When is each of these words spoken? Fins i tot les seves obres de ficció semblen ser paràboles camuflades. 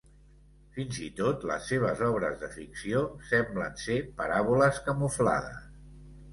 Fins 0.77 0.95
i 1.07 1.09
tot 1.19 1.45
les 1.51 1.67
seves 1.73 2.01
obres 2.07 2.41
de 2.45 2.51
ficció 2.57 3.05
semblen 3.29 3.79
ser 3.85 4.01
paràboles 4.25 4.85
camuflades. 4.91 5.65